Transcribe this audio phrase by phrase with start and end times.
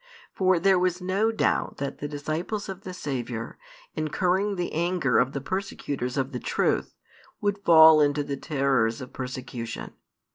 [0.33, 3.59] For there was no doubt that the disciples of the Saviour,
[3.93, 6.95] incurring the anger of the persecutors of the truth,
[7.39, 9.93] would fall into the terrors of persecution.